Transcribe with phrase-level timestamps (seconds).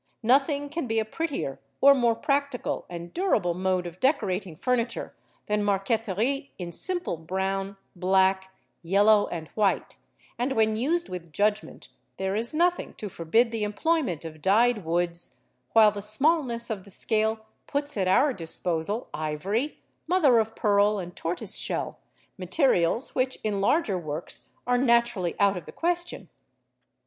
[0.23, 5.13] Nothing can be a prettier or more practical and durable mode of decorating furniture
[5.45, 8.51] than marqueterie in simple brown, black,
[8.81, 9.97] yellow, and white;
[10.39, 15.37] and when used with judgment there is nothing to forbid the employment of dyed woods;
[15.73, 19.77] while the smallness of the scale puts at our disposal ivory,
[20.07, 21.99] mother of pearl, and tortoise shell,
[22.39, 26.27] materials which in larger works are naturally out of the question.